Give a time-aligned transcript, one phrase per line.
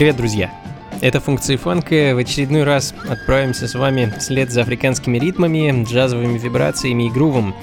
[0.00, 0.50] Привет, друзья!
[1.02, 2.14] Это функции фанка.
[2.14, 7.54] В очередной раз отправимся с вами вслед за африканскими ритмами, джазовыми вибрациями и грувом.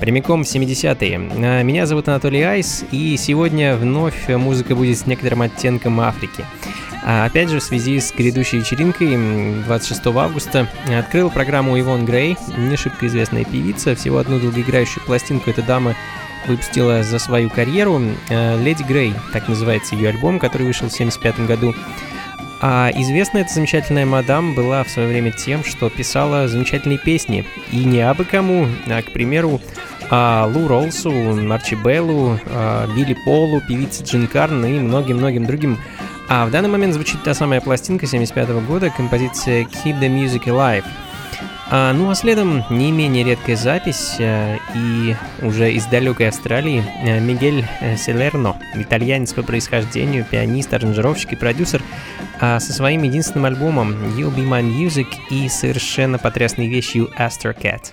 [0.00, 1.30] Прямиком в 70-е.
[1.44, 6.46] А, меня зовут Анатолий Айс, и сегодня вновь музыка будет с некоторым оттенком Африки.
[7.04, 12.76] А опять же, в связи с грядущей вечеринкой 26 августа открыл программу Ивон Грей, не
[12.76, 15.94] шибко известная певица, всего одну долгоиграющую пластинку эта дама
[16.46, 18.00] выпустила за свою карьеру.
[18.28, 21.74] Э, «Леди Грей», так называется ее альбом, который вышел в 1975 году.
[22.60, 27.44] А известна эта замечательная мадам была в свое время тем, что писала замечательные песни.
[27.70, 29.60] И не абы кому, а, к примеру,
[30.10, 35.78] а, Лу Ролсу, Марчи Беллу, а, Билли Полу, певице Джин Карн и многим-многим другим.
[36.28, 40.84] А в данный момент звучит та самая пластинка 75 года, композиция «Keep the Music Alive»,
[41.70, 47.18] а, ну а следом не менее редкая запись а, и уже из далекой Австралии а,
[47.20, 51.82] Мигель э, Селерно, итальянец по происхождению, пианист, аранжировщик и продюсер,
[52.40, 57.92] а, со своим единственным альбомом You'll Be My Music и совершенно потрясной вещью Astro Cat.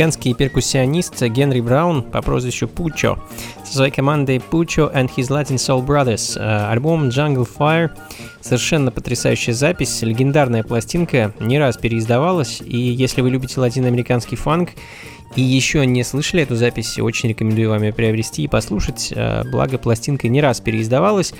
[0.00, 3.18] Американский перкуссионист Генри Браун по прозвищу Пучо
[3.66, 6.38] со своей командой Pucho and His Latin Soul Brothers.
[6.40, 7.90] Э, альбом Jungle Fire
[8.40, 14.70] совершенно потрясающая запись, легендарная пластинка, не раз переиздавалась, и если вы любите латиноамериканский фанк
[15.36, 19.76] и еще не слышали эту запись, очень рекомендую вам ее приобрести и послушать, э, благо
[19.76, 21.34] пластинка не раз переиздавалась.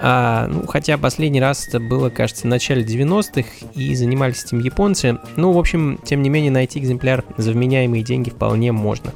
[0.00, 5.18] А, ну, хотя последний раз это было, кажется, в начале 90-х, и занимались этим японцы.
[5.36, 9.12] Ну, в общем, тем не менее, найти экземпляр за вменяемые деньги вполне можно.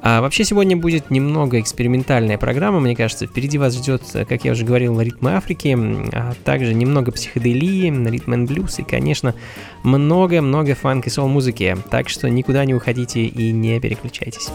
[0.00, 3.26] А вообще сегодня будет немного экспериментальная программа, мне кажется.
[3.26, 5.76] Впереди вас ждет, как я уже говорил, ритмы Африки,
[6.12, 9.34] а также немного психоделии, ритм and блюз и, конечно,
[9.82, 11.76] много-много фанк и сол музыки.
[11.90, 14.48] Так что никуда не уходите и не переключайтесь.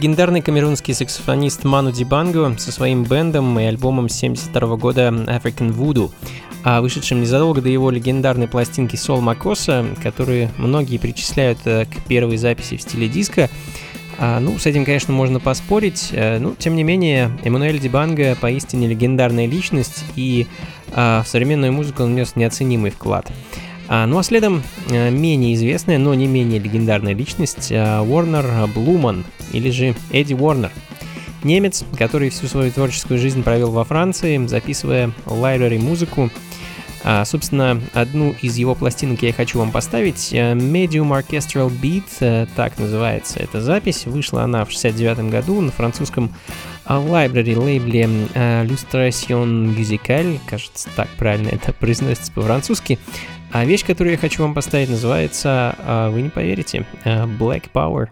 [0.00, 6.10] Легендарный камерунский саксофонист Ману Дибанго со своим бендом и альбомом 72 года African Voodoo,
[6.64, 12.38] а вышедшим незадолго до его легендарной пластинки Сол Макоса, которые многие причисляют э, к первой
[12.38, 13.50] записи в стиле диска,
[14.18, 18.88] а, ну, с этим, конечно, можно поспорить, э, но, тем не менее, Эммануэль Дибанго поистине
[18.88, 20.46] легендарная личность, и
[20.94, 23.30] а, в современную музыку он внес неоценимый вклад.
[23.92, 29.70] А, ну а следом а, менее известная, но не менее легендарная личность Уорнер Блуман, или
[29.70, 30.70] же Эдди Уорнер.
[31.42, 36.30] Немец, который всю свою творческую жизнь провел во Франции, записывая лайбрери музыку.
[37.02, 40.32] А, собственно, одну из его пластинок я хочу вам поставить.
[40.32, 44.06] Medium Orchestral Beat, так называется эта запись.
[44.06, 46.32] Вышла она в 69 году на французском
[46.84, 50.38] library лейбле Lustration Musical.
[50.46, 53.00] Кажется, так правильно это произносится по-французски.
[53.52, 58.08] А вещь, которую я хочу вам поставить, называется, а, вы не поверите, а, Black Power.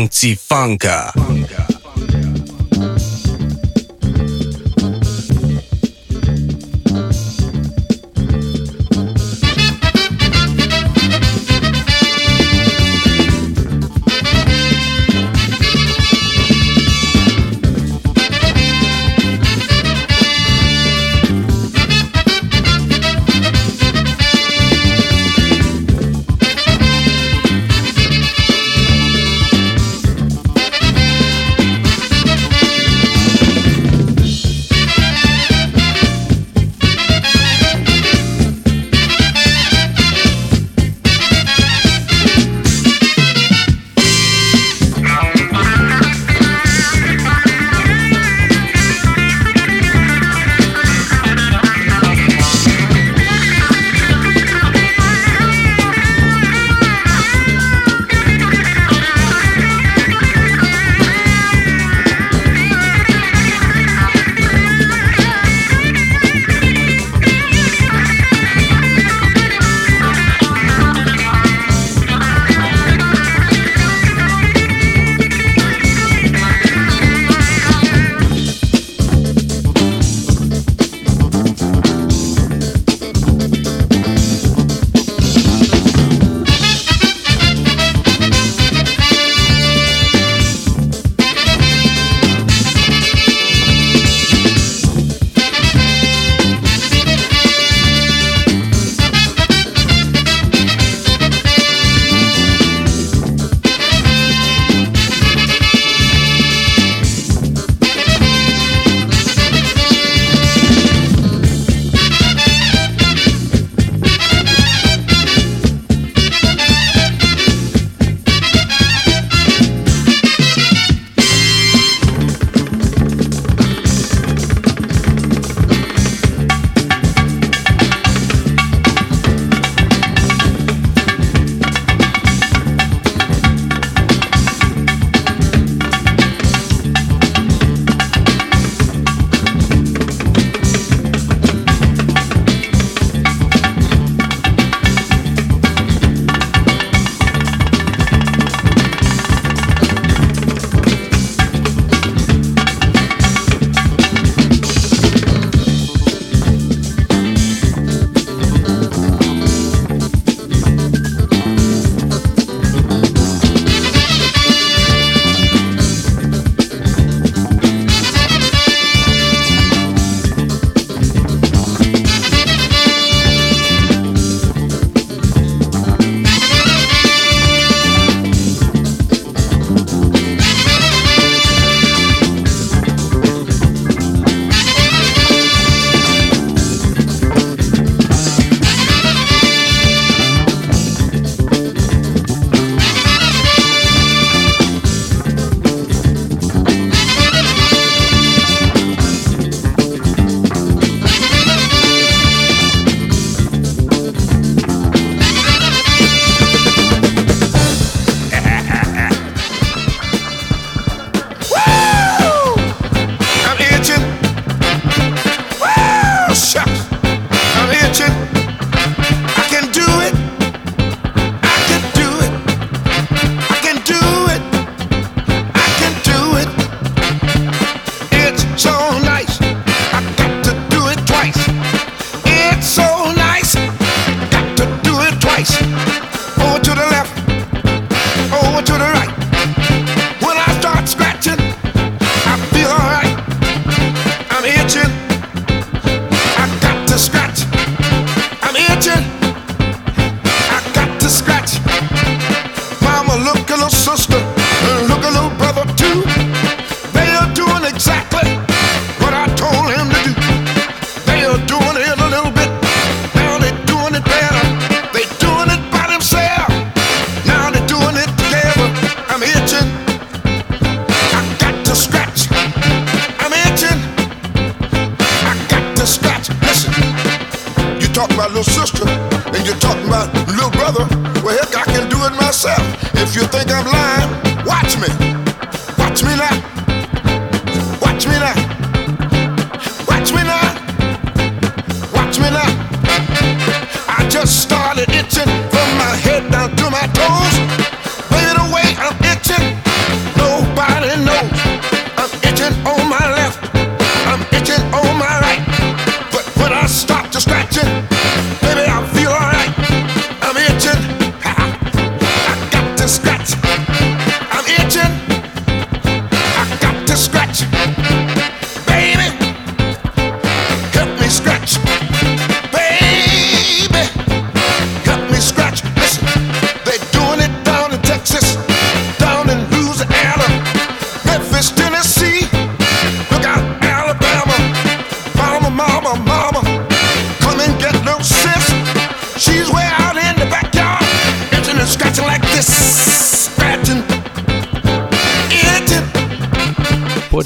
[0.00, 1.12] funkcji funka.
[1.12, 1.59] funka.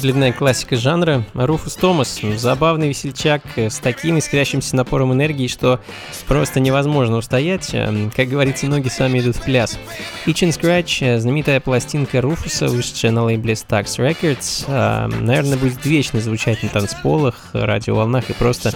[0.05, 1.25] очередная классика жанра.
[1.33, 5.79] Руфус Томас, забавный весельчак с таким искрящимся напором энергии, что
[6.27, 7.71] просто невозможно устоять.
[7.73, 9.79] Эм, как говорится, ноги сами идут в пляс.
[10.27, 15.83] Itch and Scratch, э, знаменитая пластинка Руфуса, вышедшая на лейбле Stax Records, эм, наверное, будет
[15.83, 18.73] вечно звучать на танцполах, радиоволнах и просто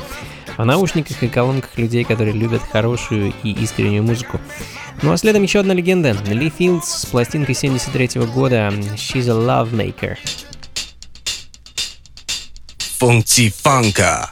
[0.57, 4.41] в наушниках и колонках людей, которые любят хорошую и искреннюю музыку.
[5.03, 6.13] Ну а следом еще одна легенда.
[6.25, 10.17] Ли Филдс с пластинкой 73 года «She's a Lovemaker».
[12.99, 14.29] 风起，放歌。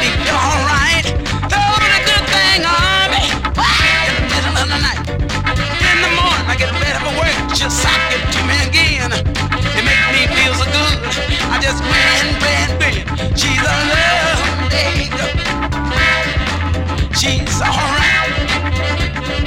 [0.00, 1.06] She's alright.
[1.50, 3.24] Throwing a good thing on me.
[4.06, 5.02] In the middle of the night.
[5.90, 6.70] In the morning, I get
[7.18, 7.82] work, just
[8.68, 9.10] again.
[9.10, 10.98] It makes me feel so good.
[11.50, 11.82] I just.
[13.38, 15.10] She's a lovely.
[17.18, 18.32] She's alright.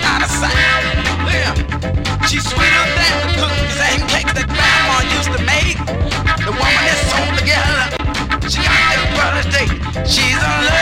[0.04, 0.84] Out of sight.
[1.32, 2.28] Yeah.
[2.28, 2.91] She's sweeter
[10.12, 10.81] She's alone.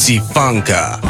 [0.00, 1.09] Zifanka.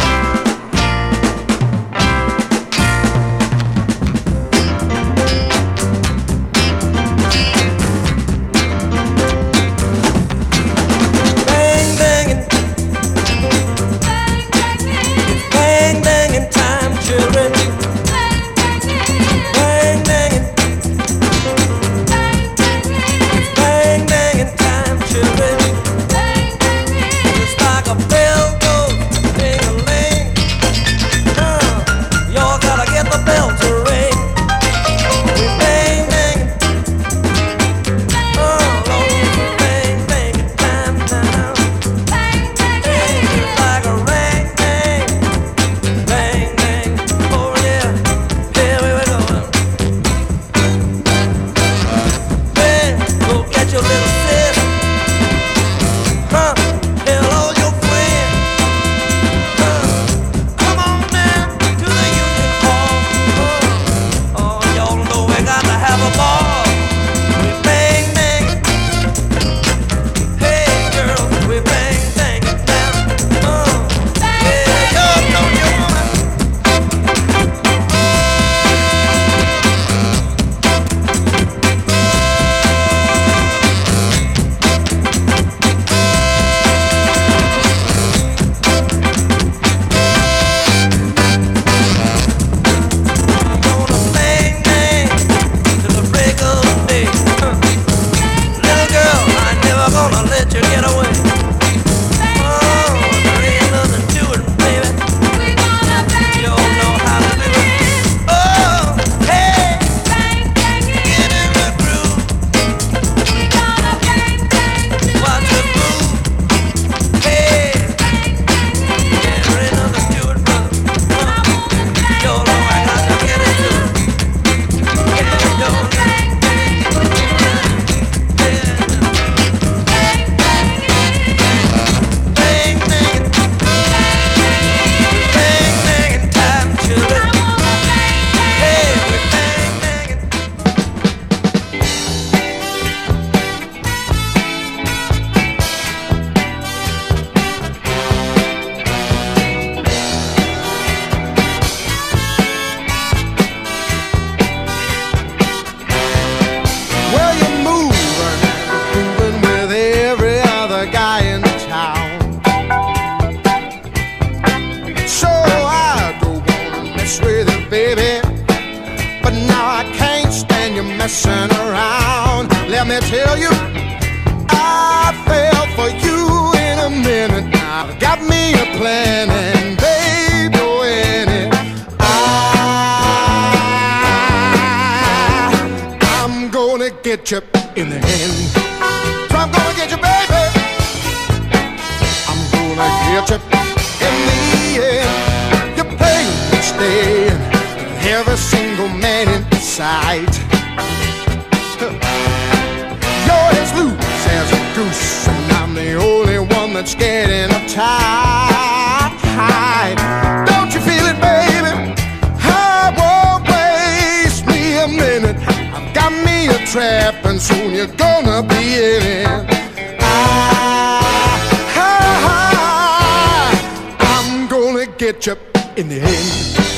[225.00, 225.34] get you
[225.78, 226.69] in the end.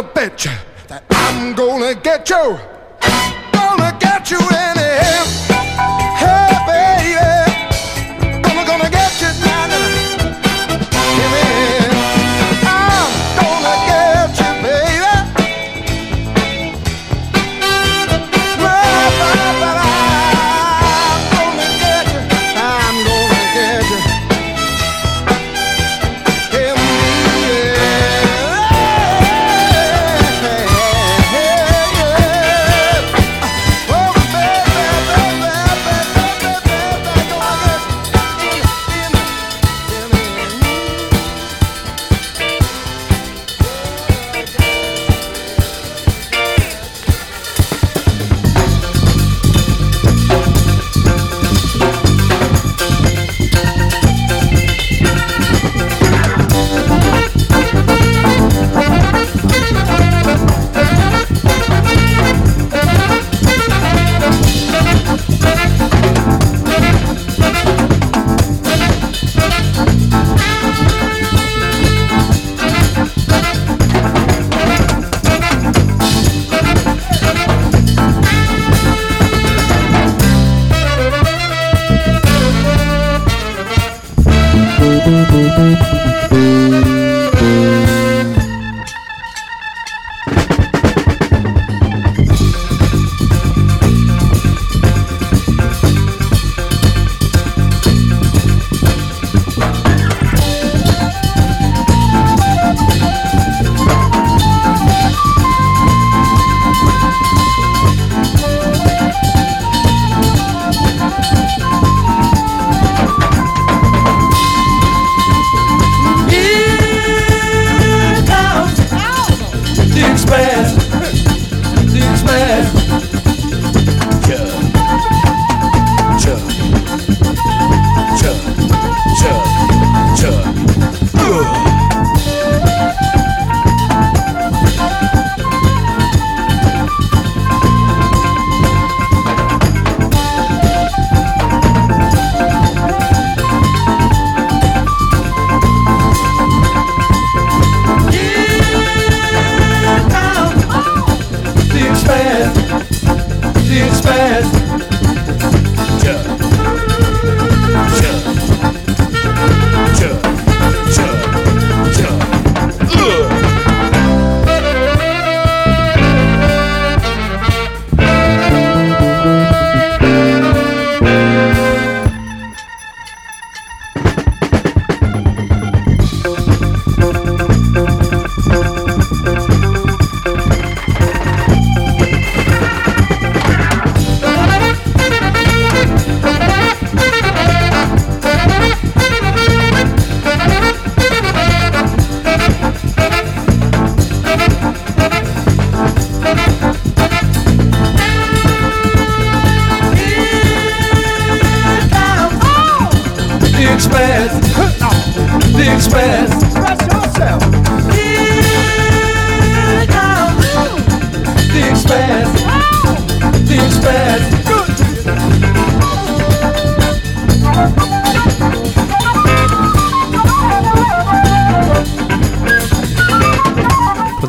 [0.00, 0.50] I bet you
[0.88, 2.69] that I'm gonna get you.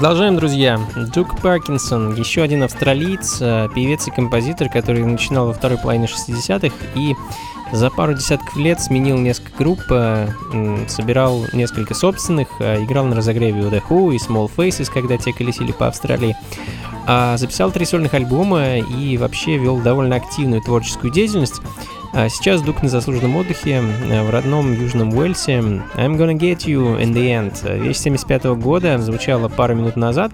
[0.01, 0.79] Продолжаем, друзья.
[1.13, 6.75] Дук Паркинсон, еще один австралиец, э, певец и композитор, который начинал во второй половине 60-х
[6.95, 7.13] и
[7.71, 10.27] за пару десятков лет сменил несколько групп, э,
[10.87, 15.33] собирал несколько собственных, э, играл на разогреве у The Who и Small Faces, когда те
[15.33, 16.35] колесили по Австралии.
[17.05, 21.61] А записал три сольных альбома и вообще вел довольно активную творческую деятельность.
[22.13, 25.59] А сейчас Дук на заслуженном отдыхе э, в родном Южном Уэльсе.
[25.59, 27.81] I'm gonna get you in the end.
[27.81, 30.33] Вещь 75 года звучала пару минут назад,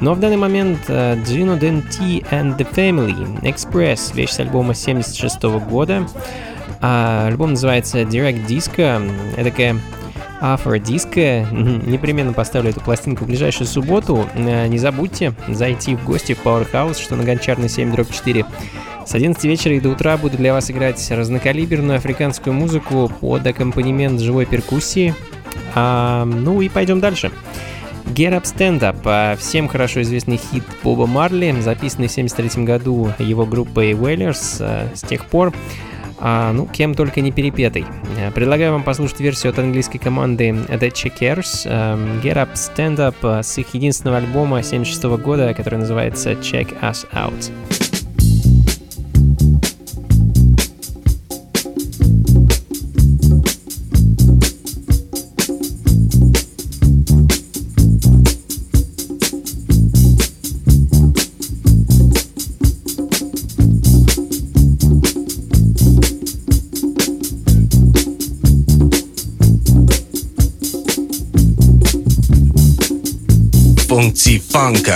[0.00, 5.42] но в данный момент э, Gino Denti and the Family Express, вещь с альбома 76
[5.68, 6.06] года.
[6.80, 9.10] А альбом называется Direct Disco.
[9.36, 9.76] Это такая
[10.40, 11.44] афродиско.
[11.50, 14.28] Непременно поставлю эту пластинку в ближайшую субботу.
[14.34, 18.46] Э, не забудьте зайти в гости в Powerhouse, что на Гончарной 7 дробь 4.
[19.06, 24.20] С 11 вечера и до утра буду для вас играть разнокалиберную африканскую музыку под аккомпанемент
[24.20, 25.14] живой перкуссии.
[25.76, 27.30] А, ну и пойдем дальше.
[28.06, 33.12] Get Up Stand Up, а, всем хорошо известный хит Боба Марли, записанный в 1973 году
[33.20, 34.56] его группой Wailers.
[34.60, 35.54] А, с тех пор
[36.18, 37.84] а, ну, кем только не перепетый.
[38.34, 41.66] Предлагаю вам послушать версию от английской команды The Checkers,
[42.22, 47.52] Get Up Stand Up с их единственного альбома 76 года, который называется Check Us Out.
[73.96, 74.90] Funk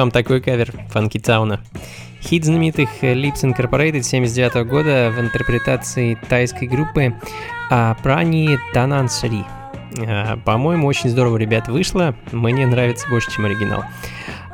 [0.00, 1.60] вам такой кавер Funky Town а?
[2.22, 7.14] Хит знаменитых Lipps Incorporated 79 года в интерпретации тайской группы
[7.70, 9.44] а, Прани Танансари.
[9.98, 12.14] А, по-моему, очень здорово, ребят, вышло.
[12.32, 13.84] Мне нравится больше, чем оригинал.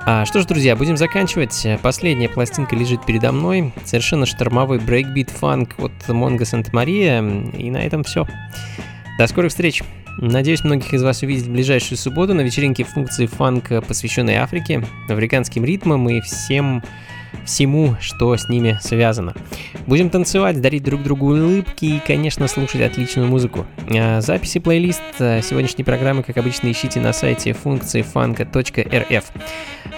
[0.05, 1.67] А, что ж, друзья, будем заканчивать.
[1.83, 3.73] Последняя пластинка лежит передо мной.
[3.85, 7.21] Совершенно штормовой брейкбит фанк от Монго Сантамария.
[7.21, 8.27] И на этом все.
[9.19, 9.83] До скорых встреч!
[10.19, 15.65] Надеюсь, многих из вас увидеть в ближайшую субботу на вечеринке функции фанка, посвященной Африке, африканским
[15.65, 16.83] ритмам и всем
[17.45, 19.35] всему, что с ними связано.
[19.87, 23.67] Будем танцевать, дарить друг другу улыбки и, конечно, слушать отличную музыку.
[23.89, 29.25] А записи плейлист а, сегодняшней программы, как обычно, ищите на сайте функции фанка.рф.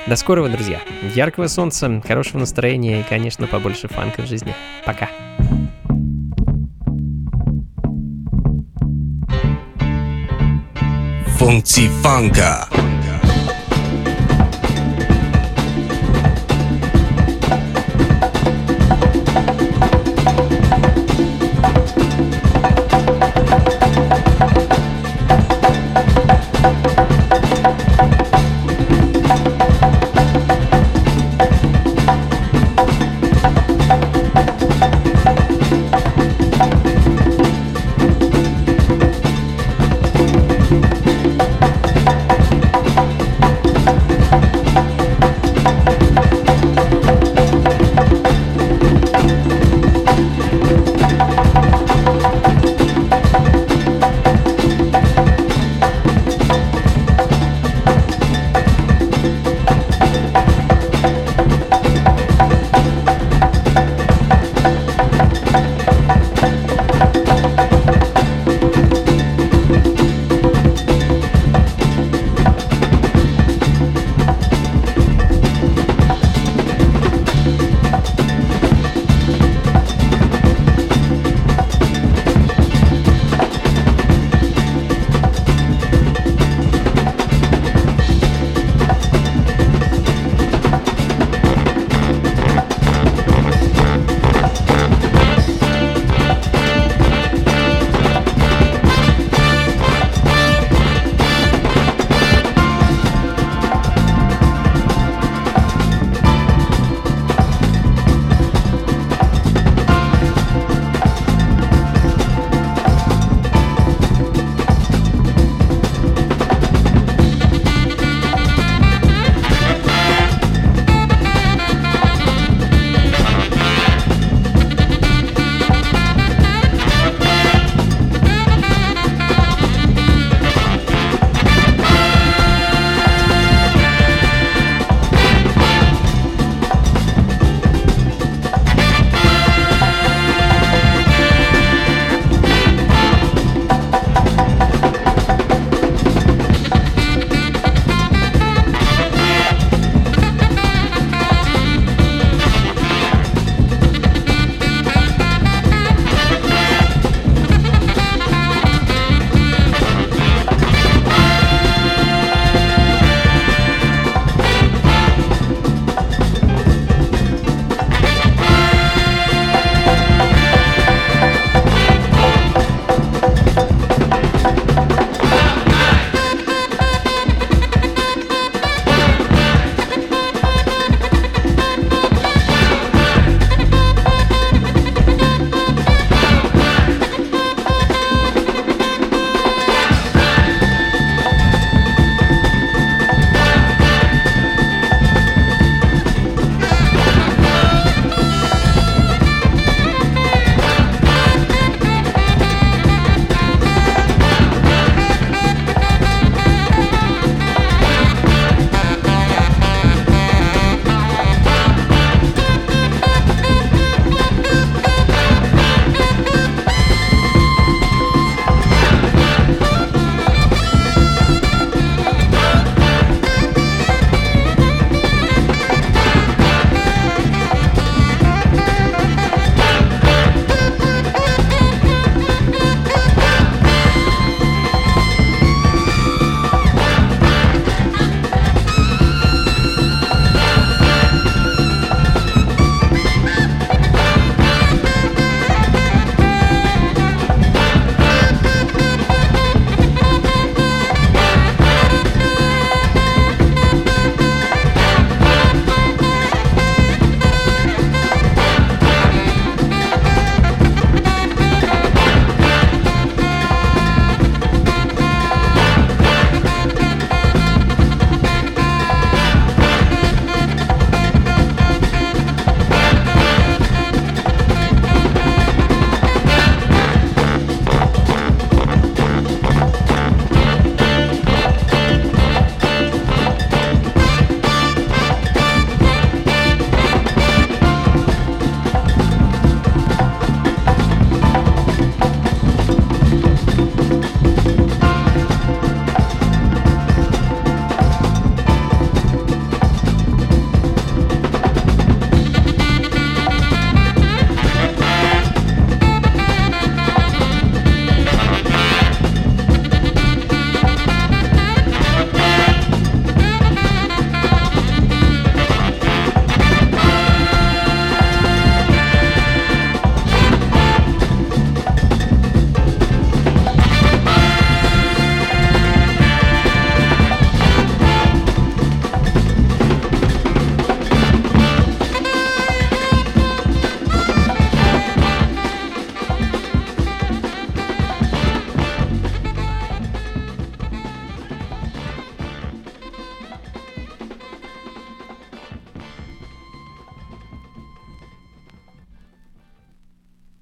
[0.07, 0.81] До скорого, друзья.
[1.15, 4.55] Яркого солнца, хорошего настроения и, конечно, побольше фанка в жизни.
[4.85, 5.09] Пока.
[11.49, 12.78] 忘记放下。